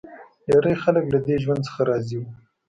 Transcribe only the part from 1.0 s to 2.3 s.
له دې ژوند څخه راضي و.